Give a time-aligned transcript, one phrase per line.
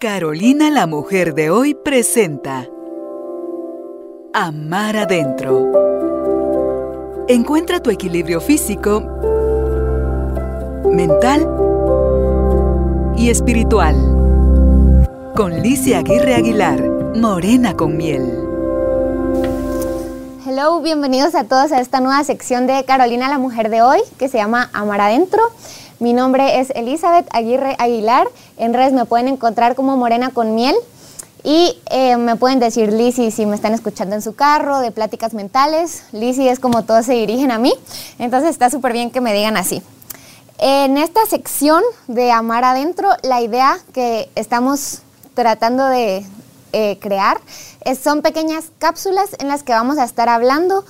[0.00, 2.68] Carolina la mujer de hoy presenta
[4.32, 5.72] Amar adentro.
[7.26, 9.00] Encuentra tu equilibrio físico,
[10.84, 11.48] mental
[13.16, 13.96] y espiritual.
[15.34, 16.80] Con Licia Aguirre Aguilar,
[17.16, 18.22] Morena con miel.
[20.46, 24.28] Hello, bienvenidos a todos a esta nueva sección de Carolina la mujer de hoy que
[24.28, 25.42] se llama Amar adentro.
[26.00, 28.28] Mi nombre es Elizabeth Aguirre Aguilar.
[28.56, 30.76] En redes me pueden encontrar como Morena con Miel.
[31.42, 35.34] Y eh, me pueden decir Lizzy si me están escuchando en su carro, de pláticas
[35.34, 36.04] mentales.
[36.12, 37.72] Lizzy es como todos se dirigen a mí.
[38.20, 39.82] Entonces está súper bien que me digan así.
[40.58, 45.00] En esta sección de Amar Adentro, la idea que estamos
[45.34, 46.24] tratando de
[46.72, 47.40] eh, crear
[48.00, 50.84] son pequeñas cápsulas en las que vamos a estar hablando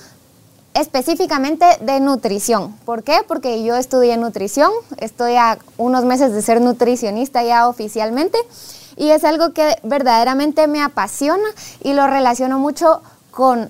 [0.79, 2.75] específicamente de nutrición.
[2.85, 3.17] ¿Por qué?
[3.27, 8.37] Porque yo estudié nutrición, estoy a unos meses de ser nutricionista ya oficialmente
[8.95, 11.47] y es algo que verdaderamente me apasiona
[11.83, 13.69] y lo relaciono mucho con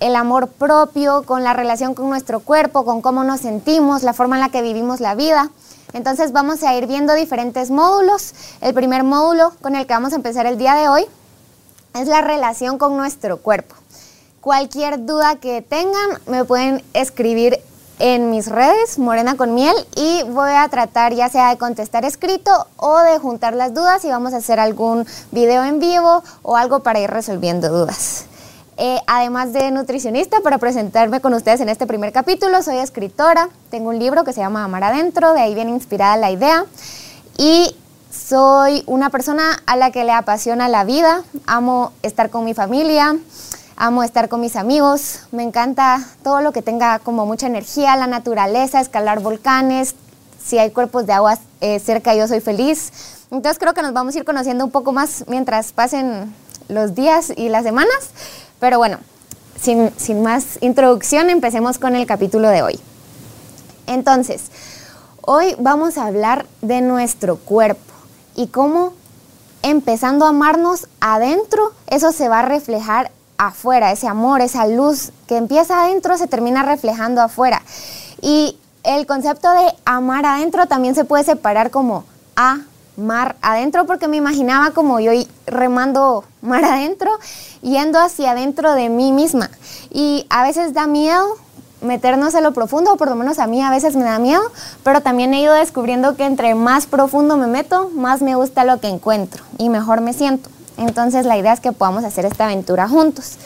[0.00, 4.36] el amor propio, con la relación con nuestro cuerpo, con cómo nos sentimos, la forma
[4.36, 5.50] en la que vivimos la vida.
[5.92, 8.34] Entonces vamos a ir viendo diferentes módulos.
[8.60, 11.06] El primer módulo con el que vamos a empezar el día de hoy
[11.94, 13.76] es la relación con nuestro cuerpo.
[14.44, 17.60] Cualquier duda que tengan me pueden escribir
[17.98, 22.66] en mis redes, Morena con Miel, y voy a tratar ya sea de contestar escrito
[22.76, 26.80] o de juntar las dudas y vamos a hacer algún video en vivo o algo
[26.80, 28.26] para ir resolviendo dudas.
[28.76, 33.88] Eh, además de nutricionista, para presentarme con ustedes en este primer capítulo, soy escritora, tengo
[33.88, 36.66] un libro que se llama Amar Adentro, de ahí viene inspirada la idea,
[37.38, 37.74] y
[38.10, 43.16] soy una persona a la que le apasiona la vida, amo estar con mi familia,
[43.76, 48.06] amo estar con mis amigos, me encanta todo lo que tenga como mucha energía, la
[48.06, 49.94] naturaleza, escalar volcanes,
[50.44, 52.92] si hay cuerpos de agua eh, cerca yo soy feliz.
[53.30, 56.34] Entonces creo que nos vamos a ir conociendo un poco más mientras pasen
[56.68, 58.10] los días y las semanas.
[58.60, 58.98] Pero bueno,
[59.60, 62.80] sin, sin más introducción, empecemos con el capítulo de hoy.
[63.86, 64.42] Entonces,
[65.22, 67.92] hoy vamos a hablar de nuestro cuerpo
[68.34, 68.92] y cómo
[69.62, 75.36] empezando a amarnos adentro, eso se va a reflejar afuera, ese amor, esa luz que
[75.36, 77.62] empieza adentro se termina reflejando afuera.
[78.20, 82.04] Y el concepto de amar adentro también se puede separar como
[82.36, 85.12] amar adentro, porque me imaginaba como yo
[85.46, 87.10] remando mar adentro,
[87.62, 89.50] yendo hacia adentro de mí misma.
[89.90, 91.36] Y a veces da miedo
[91.80, 94.42] meternos en lo profundo, o por lo menos a mí a veces me da miedo,
[94.82, 98.80] pero también he ido descubriendo que entre más profundo me meto, más me gusta lo
[98.80, 100.48] que encuentro y mejor me siento.
[100.76, 103.36] Entonces la idea es que podamos hacer esta aventura juntos.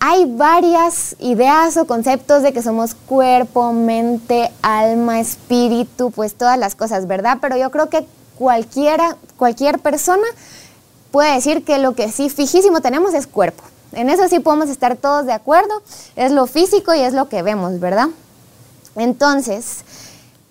[0.00, 6.74] Hay varias ideas o conceptos de que somos cuerpo, mente, alma, espíritu, pues todas las
[6.74, 7.38] cosas, ¿verdad?
[7.40, 8.06] Pero yo creo que
[8.38, 10.26] cualquiera, cualquier persona
[11.10, 13.62] puede decir que lo que sí fijísimo tenemos es cuerpo.
[13.92, 15.82] En eso sí podemos estar todos de acuerdo.
[16.16, 18.08] Es lo físico y es lo que vemos, ¿verdad?
[18.96, 19.84] Entonces,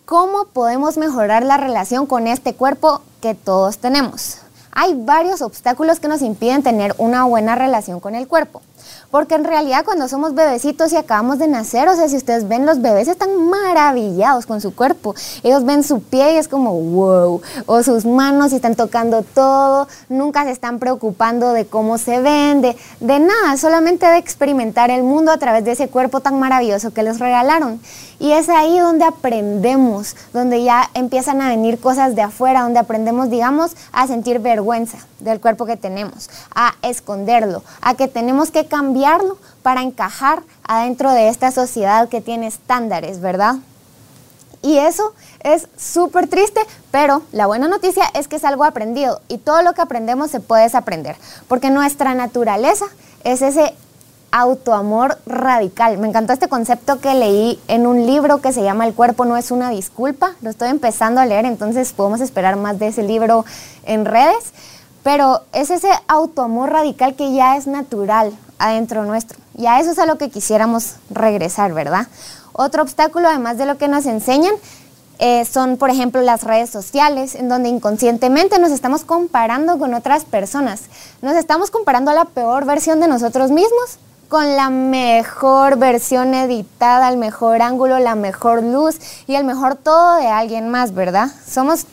[0.05, 4.37] ¿cómo podemos mejorar la relación con este cuerpo que todos tenemos?
[4.75, 8.61] Hay varios obstáculos que nos impiden tener una buena relación con el cuerpo.
[9.11, 12.65] Porque en realidad cuando somos bebecitos y acabamos de nacer, o sea, si ustedes ven,
[12.65, 15.15] los bebés están maravillados con su cuerpo.
[15.43, 19.87] Ellos ven su pie y es como wow, o sus manos y están tocando todo,
[20.09, 25.03] nunca se están preocupando de cómo se ven, de, de nada, solamente de experimentar el
[25.03, 27.79] mundo a través de ese cuerpo tan maravilloso que les regalaron.
[28.19, 33.29] Y es ahí donde aprendemos, donde ya empiezan a venir cosas de afuera, donde aprendemos,
[33.29, 39.37] digamos, a sentir vergüenza del cuerpo que tenemos, a esconderlo, a que tenemos que cambiarlo
[39.61, 43.57] para encajar adentro de esta sociedad que tiene estándares, ¿verdad?
[44.63, 49.37] Y eso es súper triste, pero la buena noticia es que es algo aprendido y
[49.37, 51.17] todo lo que aprendemos se puede desaprender,
[51.47, 52.85] porque nuestra naturaleza
[53.23, 53.75] es ese
[54.31, 55.99] autoamor radical.
[55.99, 59.37] Me encantó este concepto que leí en un libro que se llama El cuerpo no
[59.37, 60.31] es una disculpa.
[60.41, 63.45] Lo estoy empezando a leer, entonces podemos esperar más de ese libro
[63.85, 64.51] en redes.
[65.03, 68.33] Pero es ese autoamor radical que ya es natural
[68.63, 69.39] adentro nuestro.
[69.57, 72.07] Y a eso es a lo que quisiéramos regresar, ¿verdad?
[72.53, 74.53] Otro obstáculo, además de lo que nos enseñan,
[75.19, 80.23] eh, son, por ejemplo, las redes sociales, en donde inconscientemente nos estamos comparando con otras
[80.25, 80.83] personas.
[81.21, 83.99] Nos estamos comparando a la peor versión de nosotros mismos
[84.29, 90.15] con la mejor versión editada, el mejor ángulo, la mejor luz y el mejor todo
[90.15, 91.29] de alguien más, ¿verdad?
[91.47, 91.85] Somos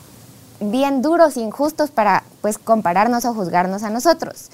[0.59, 4.49] bien duros e injustos para pues compararnos o juzgarnos a nosotros.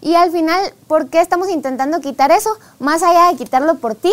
[0.00, 2.50] Y al final, ¿por qué estamos intentando quitar eso?
[2.78, 4.12] Más allá de quitarlo por ti,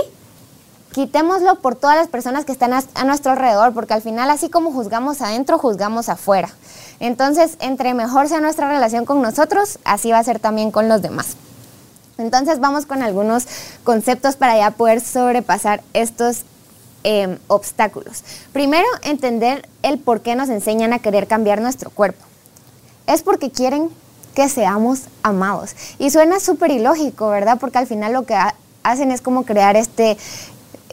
[0.92, 4.72] quitémoslo por todas las personas que están a, nuestro alrededor, porque al final así como
[4.72, 6.50] juzgamos adentro, juzgamos afuera.
[7.00, 11.02] Entonces, entre mejor sea nuestra relación con nosotros, así va a ser también con los
[11.02, 11.38] demás.
[12.18, 13.46] Entonces vamos con algunos
[13.84, 16.42] conceptos para ya poder sobrepasar estos
[17.04, 18.24] em, obstáculos.
[18.52, 22.26] Primero, entender el por qué nos enseñan a querer cambiar nuestro cuerpo.
[23.06, 23.92] Es porque quieren
[24.38, 25.76] que seamos amados.
[25.98, 27.58] Y suena súper ilógico, ¿verdad?
[27.60, 28.38] Porque al final lo que
[28.84, 30.16] hacen es como crear este,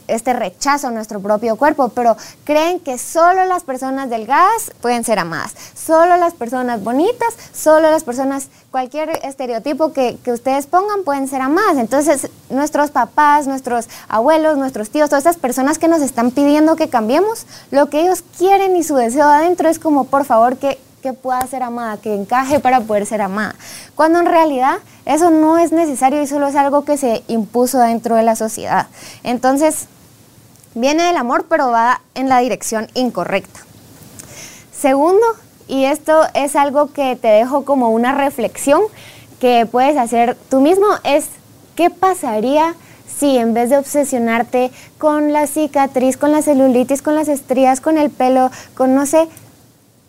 [0.08, 5.18] este rechazo a nuestro propio cuerpo, pero creen que solo las personas delgadas pueden ser
[5.18, 11.28] amadas, solo las personas bonitas, solo las personas, cualquier estereotipo que, que ustedes pongan pueden
[11.28, 11.76] ser amadas.
[11.76, 16.88] Entonces, nuestros papás, nuestros abuelos, nuestros tíos, todas estas personas que nos están pidiendo que
[16.88, 21.12] cambiemos, lo que ellos quieren y su deseo adentro es como, por favor, que que
[21.12, 23.54] pueda ser amada, que encaje para poder ser amada.
[23.94, 28.16] Cuando en realidad eso no es necesario y solo es algo que se impuso dentro
[28.16, 28.88] de la sociedad.
[29.22, 29.86] Entonces,
[30.74, 33.60] Viene del amor, pero va en la dirección incorrecta.
[34.76, 35.24] Segundo,
[35.68, 38.82] y esto es algo que te dejo como una reflexión
[39.38, 41.26] que puedes hacer tú mismo, es
[41.76, 42.74] qué pasaría
[43.06, 47.96] si en vez de obsesionarte con la cicatriz, con la celulitis, con las estrías, con
[47.96, 49.28] el pelo, con no sé,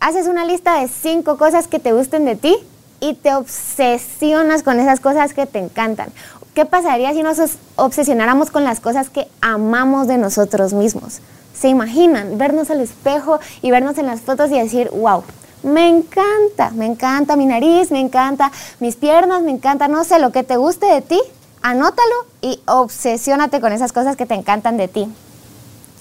[0.00, 2.56] haces una lista de cinco cosas que te gusten de ti
[3.00, 6.10] y te obsesionas con esas cosas que te encantan.
[6.54, 7.38] ¿Qué pasaría si nos
[7.76, 11.20] obsesionáramos con las cosas que amamos de nosotros mismos?
[11.54, 15.22] ¿Se imaginan vernos al espejo y vernos en las fotos y decir, wow,
[15.62, 20.32] me encanta, me encanta mi nariz, me encanta mis piernas, me encanta, no sé, lo
[20.32, 21.20] que te guste de ti,
[21.60, 25.08] anótalo y obsesiónate con esas cosas que te encantan de ti.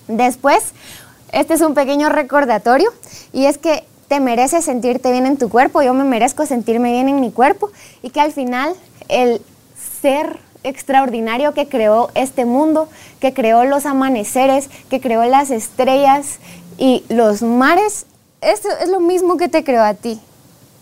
[0.08, 0.74] Después,
[1.36, 2.92] este es un pequeño recordatorio
[3.34, 7.10] y es que te mereces sentirte bien en tu cuerpo, yo me merezco sentirme bien
[7.10, 7.72] en mi cuerpo
[8.02, 8.74] y que al final
[9.10, 9.42] el
[10.02, 12.88] ser extraordinario que creó este mundo,
[13.20, 16.40] que creó los amaneceres, que creó las estrellas
[16.78, 18.06] y los mares,
[18.40, 20.20] eso es lo mismo que te creó a ti.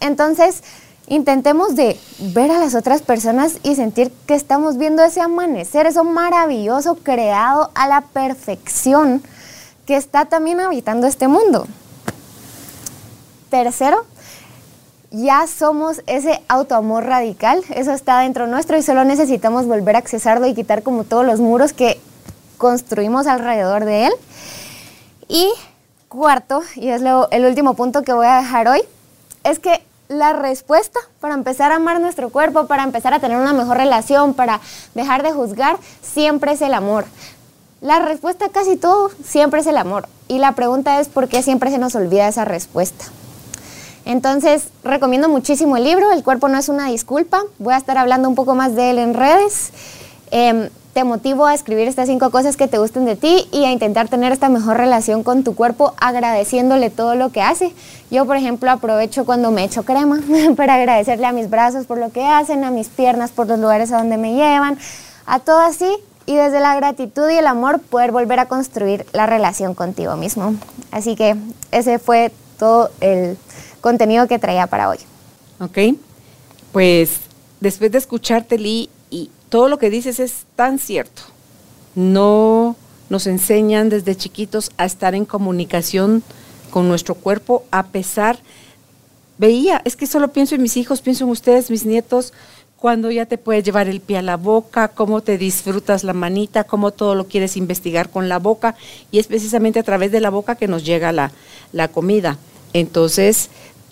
[0.02, 0.62] Entonces,
[1.08, 6.04] intentemos de ver a las otras personas y sentir que estamos viendo ese amanecer, eso
[6.04, 9.24] maravilloso creado a la perfección
[9.86, 11.68] que está también habitando este mundo.
[13.50, 14.06] Tercero,
[15.12, 20.48] ya somos ese autoamor radical, eso está dentro nuestro y solo necesitamos volver a accesarlo
[20.48, 22.00] y quitar como todos los muros que
[22.58, 24.14] construimos alrededor de él.
[25.28, 25.52] Y
[26.10, 27.02] cuarto, y es
[27.32, 28.82] el último punto que voy a dejar hoy,
[29.44, 33.54] es que la respuesta para empezar a amar nuestro cuerpo, para empezar a tener una
[33.54, 34.62] mejor relación, para
[34.94, 37.06] dejar de juzgar, siempre es el amor.
[37.84, 40.08] La respuesta a casi todo siempre es el amor.
[40.30, 43.04] Y la pregunta es por qué siempre se nos olvida esa respuesta.
[44.06, 47.44] Entonces, recomiendo muchísimo el libro, El cuerpo no es una disculpa.
[47.60, 49.72] Voy a estar hablando un poco más de él en redes.
[50.32, 53.72] Em, te motivo a escribir estas cinco cosas que te gusten de ti y a
[53.74, 57.74] intentar tener esta mejor relación con tu cuerpo agradeciéndole todo lo que hace.
[58.10, 60.22] Yo, por ejemplo, aprovecho cuando me echo crema
[60.56, 63.92] para agradecerle a mis brazos por lo que hacen, a mis piernas por los lugares
[63.92, 64.78] a donde me llevan,
[65.26, 65.90] a todo así
[66.26, 70.56] y desde la gratitud y el amor poder volver a construir la relación contigo mismo.
[70.92, 71.36] Así que
[71.72, 73.38] ese fue todo el
[73.82, 74.98] contenido que traía para hoy.
[75.60, 75.98] Ok,
[76.72, 77.20] pues
[77.60, 81.22] después de escucharte, Lee, y todo lo que dices es tan cierto.
[81.96, 82.76] No
[83.10, 86.24] nos enseñan desde chiquitos a estar en comunicación
[86.72, 88.40] con nuestro cuerpo a pesar,
[89.38, 92.34] veía, es que solo pienso en mis hijos, pienso en ustedes, mis nietos,
[92.84, 96.66] cuando ya te puedes llevar el pie a la boca, cómo te disfrutas la manita,
[96.66, 98.76] cómo todo lo quieres investigar con la boca,
[99.10, 101.32] y es precisamente a través de la boca que nos llega la,
[101.72, 102.38] la comida.
[102.74, 103.50] Entonces,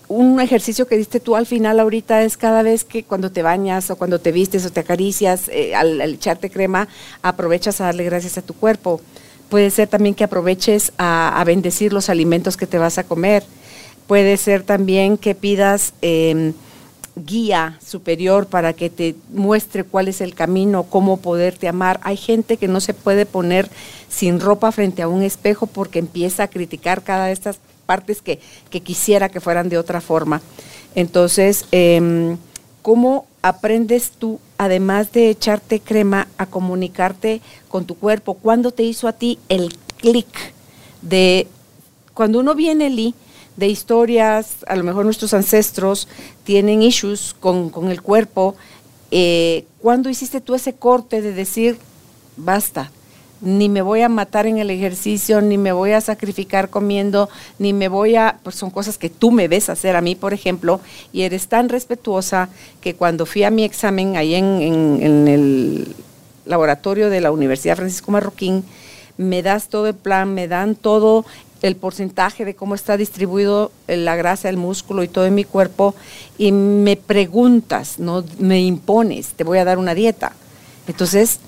[0.10, 3.90] un ejercicio que diste tú al final ahorita es cada vez que cuando te bañas
[3.92, 6.90] o cuando te vistes o te acaricias, eh, al, echarte crema,
[7.22, 9.00] aprovechas a darle gracias a tu cuerpo.
[9.48, 13.46] Puede ser también que aproveches a, bendecir los alimentos que te vas a comer.
[14.06, 16.52] Puede ser también que pidas em,
[17.16, 22.00] guía superior para que te muestre cuál es el camino, cómo poderte amar.
[22.04, 23.70] Hay gente que no se puede poner
[24.10, 28.40] sin ropa frente a un espejo porque empieza a criticar cada de estas partes que,
[28.82, 30.42] quisiera que fueran de otra forma.
[30.96, 32.38] Entonces, em,
[32.82, 38.36] ¿cómo aprendes tú, además de echarte crema, a comunicarte con tu cuerpo?
[38.36, 40.54] ¿Cuándo te hizo a ti el clic
[41.02, 41.48] de,
[42.14, 43.14] cuando uno viene, Lee,
[43.58, 46.08] de historias, a lo mejor nuestros ancestros
[46.44, 48.56] tienen issues con, el cuerpo,
[49.12, 51.78] eh, ¿cuándo hiciste tú ese corte de decir,
[52.38, 52.92] basta,
[53.42, 57.74] ni me voy a matar en el ejercicio, ni me voy a sacrificar comiendo, ni
[57.74, 60.80] me voy a, pues son cosas que tú me ves hacer a mí, por ejemplo,
[61.12, 62.50] y eres tan respetuosa
[62.82, 65.96] que cuando fui a mi examen ahí en, el
[66.46, 68.64] laboratorio de la Universidad Francisco Marroquín,
[69.18, 71.26] me das todo el plan, me dan todo
[71.62, 75.94] el porcentaje de cómo está distribuido la grasa, el músculo y todo en mi cuerpo
[76.38, 80.34] y me preguntas, no me impones, te voy a dar una dieta.
[80.88, 81.40] Entonces,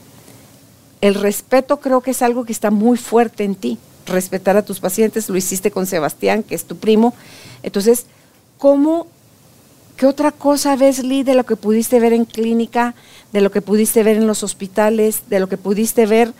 [1.01, 3.77] el respeto creo que es algo que está muy fuerte en ti.
[4.05, 7.13] Respetar a tus pacientes, lo hiciste con Sebastián, que es tu primo.
[7.63, 8.05] Entonces,
[8.57, 9.07] ¿cómo,
[9.97, 12.95] qué otra cosa ves, Lee, de lo que pudiste ver en clínica,
[13.31, 16.33] de lo que pudiste ver en los hospitales, de lo que pudiste ver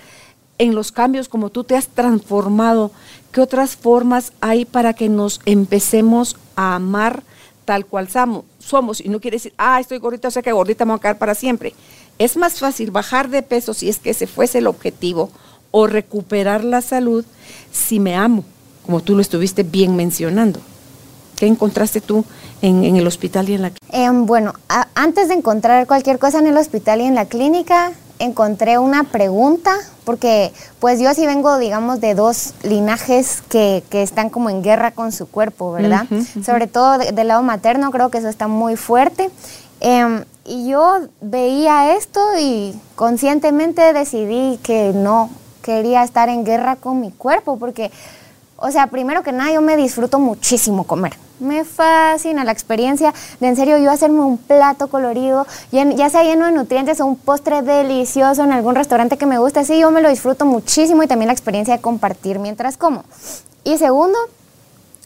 [0.58, 2.92] en los cambios, como tú te has transformado?
[3.32, 7.24] ¿Qué otras formas hay para que nos empecemos a amar
[7.66, 9.02] tal cual somos?
[9.02, 11.18] Y no quiere decir, ah, estoy gordita, o sea que gordita me voy a quedar
[11.18, 11.74] para siempre.
[12.20, 15.32] Es más fácil bajar de peso si es que ese fuese el objetivo
[15.72, 17.26] o recuperar la salud
[17.72, 18.46] si me amo,
[18.86, 20.60] como tú lo estuviste bien mencionando.
[21.36, 22.24] ¿Qué encontraste tú
[22.62, 23.98] en, el hospital y en la clínica?
[23.98, 24.54] Em, bueno,
[24.94, 29.72] antes de encontrar cualquier cosa en el hospital y en la clínica, encontré una pregunta,
[30.04, 35.12] porque pues yo sí vengo, digamos, de dos linajes que, están como en guerra con
[35.12, 36.06] su cuerpo, ¿verdad?
[36.46, 39.30] Sobre todo del lado materno, creo que eso está muy fuerte.
[39.80, 45.30] Em, y yo veía esto y conscientemente decidí que no
[45.62, 47.92] quería estar en guerra con mi cuerpo, porque,
[48.58, 53.48] o sea, primero que nada, yo me disfruto muchísimo comer me fascina la experiencia de
[53.48, 57.62] en serio yo hacerme un plato colorido, ya sea lleno de nutrientes o un postre
[57.62, 61.28] delicioso en algún restaurante que me guste, así yo me lo disfruto muchísimo y también
[61.28, 63.04] la experiencia de compartir mientras como.
[63.64, 64.18] Y segundo,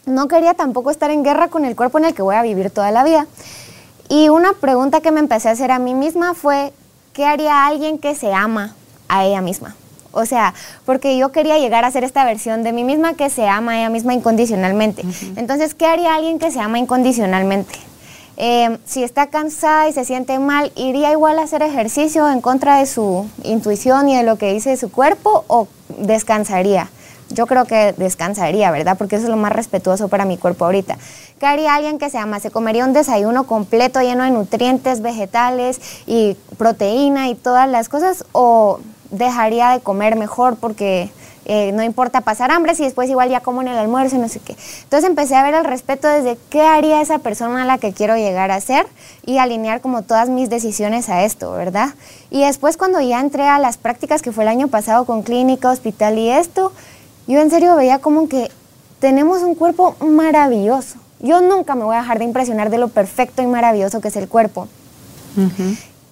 [0.06, 2.70] no quería tampoco estar en guerra con el cuerpo en el que voy a vivir
[2.70, 3.26] toda la vida.
[4.08, 6.72] Y una pregunta que me empecé a hacer a mí misma fue,
[7.12, 8.74] ¿qué haría alguien que se ama
[9.08, 9.74] a ella misma?
[10.12, 10.54] O sea,
[10.86, 13.78] porque yo quería llegar a ser esta versión de mí misma que se ama a
[13.78, 15.04] ella misma incondicionalmente.
[15.36, 17.74] Entonces, ¿qué haría alguien que se ama incondicionalmente?
[18.40, 22.78] Em, si está cansada y se siente mal, ¿iría igual a hacer ejercicio en contra
[22.78, 25.66] de su intuición y de lo que dice su cuerpo o
[25.98, 26.88] descansaría?
[27.30, 28.96] Yo creo que descansaría, ¿verdad?
[28.96, 30.96] Porque eso es lo más respetuoso para mi cuerpo ahorita.
[31.40, 32.38] ¿Qué haría alguien que se ama?
[32.38, 38.24] ¿Se comería un desayuno completo lleno de nutrientes, vegetales y proteína y todas las cosas?
[38.32, 38.78] ¿O
[39.10, 41.10] dejaría de comer mejor porque
[41.50, 44.38] eh, no importa pasar hambre si después igual ya como en el almuerzo no sé
[44.38, 44.54] qué.
[44.82, 48.16] Entonces empecé a ver el respeto desde qué haría esa persona a la que quiero
[48.16, 48.86] llegar a ser
[49.24, 51.94] y alinear como todas mis decisiones a esto, ¿verdad?
[52.30, 55.70] Y después cuando ya entré a las prácticas que fue el año pasado con clínica,
[55.70, 56.72] hospital y esto,
[57.26, 58.50] yo en serio veía como que
[59.00, 60.98] tenemos un cuerpo maravilloso.
[61.20, 64.16] Yo nunca me voy a dejar de impresionar de lo perfecto y maravilloso que es
[64.16, 64.68] el cuerpo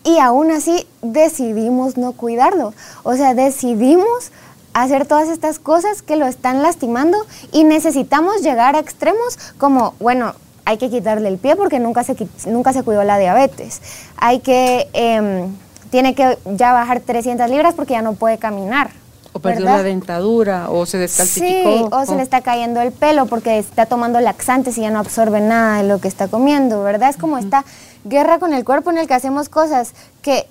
[0.06, 2.72] y aún así decidimos no cuidarlo.
[3.02, 4.30] O sea, decidimos
[4.72, 7.18] hacer todas estas cosas que lo están lastimando
[7.50, 10.34] y necesitamos llegar a extremos como, bueno,
[10.64, 12.14] hay que quitarle el pie porque nunca se,
[12.46, 13.82] nunca se cuidó la diabetes.
[14.16, 15.52] Hay que, em,
[15.90, 18.90] tiene que ya bajar 300 libras porque ya no puede caminar.
[19.32, 21.78] O perdió la dentadura, o se descalcificó.
[21.78, 24.98] Sí, o, se le está cayendo el pelo porque está tomando laxantes y ya no
[24.98, 27.10] absorbe nada de lo que está comiendo, ¿verdad?
[27.10, 27.64] Es como está
[28.08, 30.46] guerra con el cuerpo en el que hacemos cosas que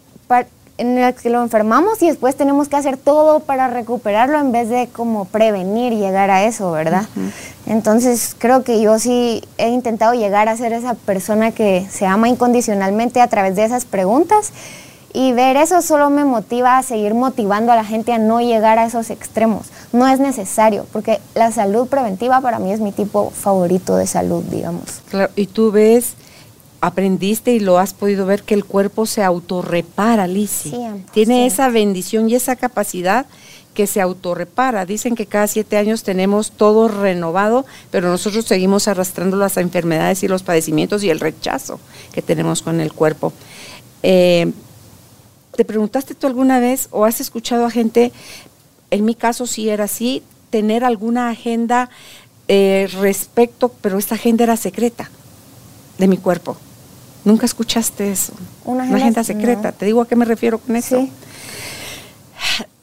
[0.77, 4.69] en las que lo enfermamos y después tenemos que hacer todo para recuperarlo en vez
[4.69, 7.05] de como prevenir llegar a eso, ¿verdad?
[7.65, 12.27] Entonces creo que yo sí he intentado llegar a ser esa persona que se ama
[12.27, 14.51] incondicionalmente a través de esas preguntas
[15.13, 18.77] y ver eso solo me motiva a seguir motivando a la gente a no llegar
[18.77, 19.67] a esos extremos.
[19.93, 24.43] No es necesario, porque la salud preventiva para mí es mi tipo favorito de salud,
[24.43, 25.01] digamos.
[25.09, 26.15] Claro, y tú ves
[26.81, 30.77] aprendiste y lo has podido ver que el cuerpo se autorrepara, Lizzie.
[31.11, 33.25] Tiene esa bendición y esa capacidad
[33.73, 34.85] que se autorrepara.
[34.85, 40.27] Dicen que cada siete años tenemos todo renovado, pero nosotros seguimos arrastrando las enfermedades y
[40.27, 41.79] los padecimientos y el rechazo
[42.13, 43.33] que tenemos con el cuerpo.
[44.03, 44.51] Eh,
[45.55, 48.11] ¿Te preguntaste tú alguna vez o has escuchado a gente,
[48.91, 51.89] en mi caso sí era así, tener alguna agenda
[52.47, 55.09] eh, respecto, pero esta agenda era secreta
[55.97, 56.57] de mi cuerpo?
[57.23, 58.33] ¿Nunca escuchaste eso?
[58.63, 59.71] Una agenda, secreta.
[59.71, 61.07] ¿Te digo a qué me refiero con eso?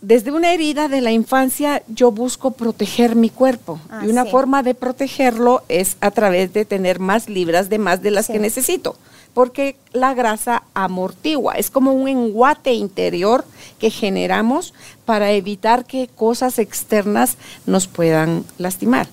[0.01, 4.75] Desde una herida de la infancia yo busco proteger mi cuerpo y una forma de
[4.75, 8.97] protegerlo es a través de tener más libras de más de las que necesito,
[9.33, 13.45] porque la grasa amortigua, es como un enguate interior
[13.79, 19.07] que generamos para evitar que cosas externas nos puedan lastimar.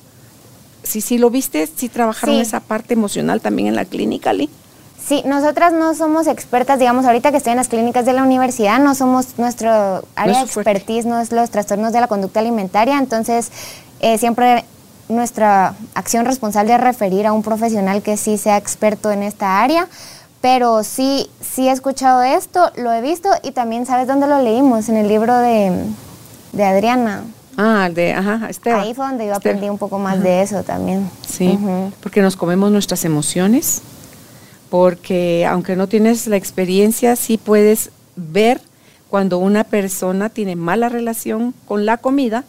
[0.83, 4.50] Si sí, lo viste, si trabajaron esa parte emocional también en la clínica, Lee.
[5.09, 8.79] Sí, nosotras no somos expertas, digamos, ahorita que estoy en las clínicas de la universidad,
[8.79, 13.51] no somos nuestro área de expertise, no es los trastornos de la conducta alimentaria, entonces
[14.01, 14.65] eh, siempre
[15.07, 19.88] nuestra acción responsable es referir a un profesional que sí sea experto en esta área,
[20.41, 24.89] pero sí, sí he escuchado esto, lo he visto y también sabes dónde lo leímos,
[24.89, 25.71] en el libro de,
[26.53, 27.24] de Adriana.
[27.61, 28.79] Ah, de, ajá, Esteban.
[28.79, 29.57] Ahí fue donde yo Esteban.
[29.57, 31.11] aprendí un poco más de eso también.
[31.27, 31.59] Sí,
[32.01, 33.81] porque nos comemos nuestras emociones,
[34.69, 38.61] porque aunque no tienes la experiencia, sí puedes ver
[39.09, 42.45] cuando una persona tiene mala relación con la comida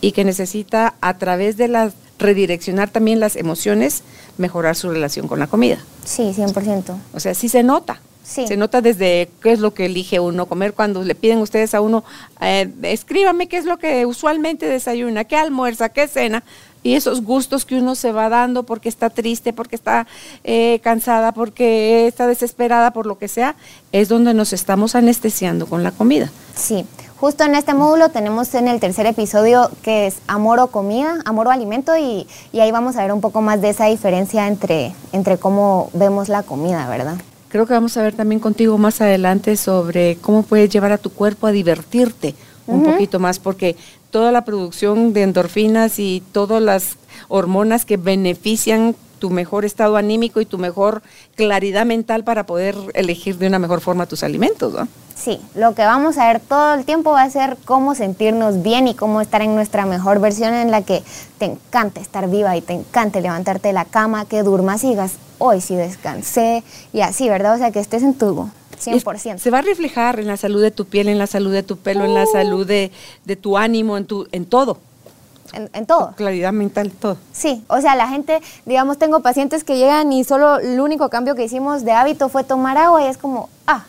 [0.00, 4.02] y que necesita a través de la redireccionar también las emociones,
[4.38, 5.76] mejorar su relación con la comida.
[6.06, 6.94] Sí, 100%.
[7.12, 8.00] O sea, sí se nota.
[8.22, 8.46] Sí.
[8.46, 11.80] Se nota desde qué es lo que elige uno comer cuando le piden ustedes a
[11.80, 12.04] uno,
[12.40, 16.44] eh, escríbame qué es lo que usualmente desayuna, qué almuerza, qué cena,
[16.82, 20.06] y esos gustos que uno se va dando porque está triste, porque está
[20.44, 23.56] eh, cansada, porque está desesperada, por lo que sea,
[23.92, 26.30] es donde nos estamos anestesiando con la comida.
[26.56, 26.84] Sí,
[27.16, 31.46] justo en este módulo tenemos en el tercer episodio que es amor o comida, amor
[31.46, 34.92] o alimento y, y ahí vamos a ver un poco más de esa diferencia entre,
[35.12, 37.16] entre cómo vemos la comida, ¿verdad?
[37.52, 41.10] Creo que vamos a ver también contigo más adelante sobre cómo puedes llevar a tu
[41.10, 42.34] cuerpo a divertirte
[42.66, 43.76] un poquito más, porque
[44.10, 46.96] toda la producción de endorfinas y todas las
[47.28, 51.02] hormonas que benefician tu mejor estado anímico y tu mejor
[51.34, 54.88] claridad mental para poder elegir de una mejor forma tus alimentos, ¿no?
[55.14, 58.88] Sí, lo que vamos a ver todo el tiempo va a ser cómo sentirnos bien
[58.88, 61.02] y cómo estar en nuestra mejor versión en la que
[61.38, 65.12] te encanta estar viva y te encanta levantarte de la cama, que durmas y digas,
[65.38, 67.54] hoy sí descansé y así, ¿verdad?
[67.54, 68.48] O sea, que estés en tu
[68.86, 69.38] Y es- 100%.
[69.38, 71.76] Se va a reflejar en la salud de tu piel, en la salud de tu
[71.76, 72.32] pelo, en la Uh.
[72.32, 72.90] salud de,
[73.24, 74.78] de tu ánimo, en, tu, en todo.
[75.52, 76.14] En, en todo.
[76.16, 77.18] Claridad mental, todo.
[77.32, 81.34] Sí, o sea, la gente, digamos, tengo pacientes que llegan y solo el único cambio
[81.36, 83.84] que hicimos de hábito fue tomar agua y es como, ah,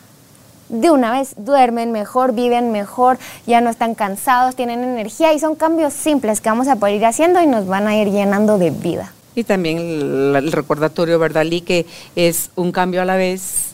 [0.80, 5.54] de una vez duermen mejor, viven mejor, ya no están cansados, tienen energía y son
[5.54, 8.70] cambios simples que vamos a poder ir haciendo y nos van a ir llenando de
[8.70, 9.12] vida.
[9.34, 11.60] Y también el, el recordatorio, ¿verdad, Lee?
[11.62, 13.70] Que es un cambio a la vez,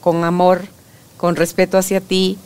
[0.00, 0.62] con amor,
[1.18, 2.38] con respeto hacia ti,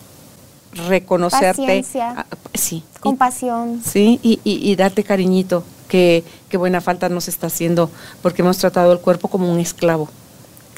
[0.89, 1.63] reconocerte.
[1.63, 2.15] Paciencia.
[2.17, 2.83] Ah, sí.
[2.97, 3.81] y- Compasión.
[3.85, 7.91] sí, y, y- y darte cariñito, que, que buena falta nos está haciendo,
[8.23, 10.09] porque hemos tratado el cuerpo como un esclavo.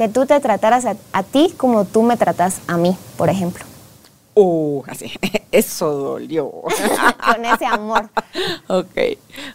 [0.01, 3.63] Que tú te trataras a, a ti como tú me tratas a mí, por ejemplo.
[4.33, 5.13] Oh, así,
[5.53, 6.51] eso dolió.
[7.27, 8.09] Con ese amor.
[8.67, 8.97] ok,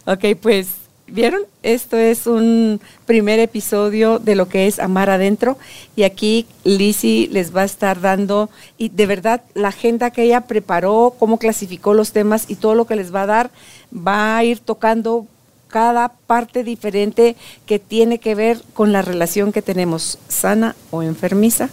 [0.04, 0.68] ok, pues,
[1.08, 1.42] ¿vieron?
[1.64, 5.58] Esto es un primer episodio de lo que es Amar Adentro
[5.96, 10.42] y aquí Lizzy les va a estar dando, y de verdad, la agenda que ella
[10.42, 13.50] preparó, cómo clasificó los temas y todo lo que les va a dar,
[13.92, 15.26] va a ir tocando
[15.68, 21.68] cada parte diferente que tiene que ver con la relación que tenemos sana o enfermiza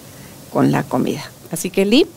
[0.51, 1.23] con la comida.
[1.51, 2.07] Así que, Lee,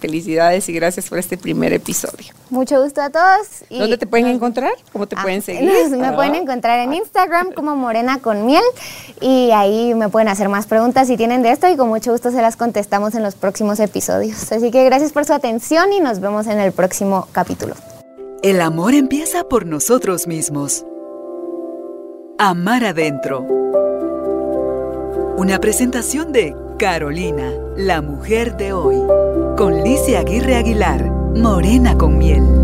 [0.00, 2.32] felicidades y gracias por este primer episodio.
[2.50, 3.46] Mucho gusto a todos.
[3.70, 4.72] y ¿Dónde te pueden encontrar?
[4.92, 5.70] ¿Cómo te Ah, pueden seguir?
[5.96, 6.14] me Ah.
[6.14, 8.62] pueden encontrar en Instagram como Morena con Miel
[9.20, 12.30] y ahí me pueden hacer más preguntas si tienen de esto y con mucho gusto
[12.30, 14.50] se las contestamos en los próximos episodios.
[14.52, 17.74] Así que gracias por su atención y nos vemos en el próximo capítulo.
[18.42, 20.84] El amor empieza por nosotros mismos.
[22.38, 23.46] Amar adentro.
[25.36, 28.96] Una presentación de Carolina, la mujer de hoy.
[29.56, 32.63] Con Licia Aguirre Aguilar, Morena con miel.